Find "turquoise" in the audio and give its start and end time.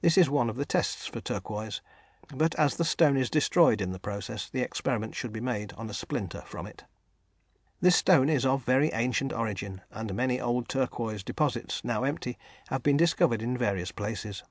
1.20-1.82, 10.70-11.22